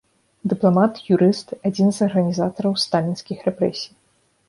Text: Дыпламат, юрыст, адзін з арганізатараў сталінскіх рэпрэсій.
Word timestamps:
Дыпламат, 0.53 0.93
юрыст, 1.13 1.47
адзін 1.71 1.87
з 1.99 2.09
арганізатараў 2.09 2.73
сталінскіх 2.89 3.49
рэпрэсій. 3.53 3.91